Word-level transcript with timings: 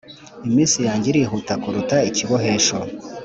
iminsi 0.47 0.77
yanjye 0.87 1.07
irihuta 1.09 1.53
kuruta 1.61 1.97
ikibohesho 2.09 2.77